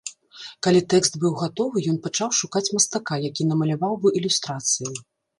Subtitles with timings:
[0.67, 4.89] Калі тэкст быў гатовы, ён пачаў шукаць мастака, які намаляваў бы ілюстрацыі.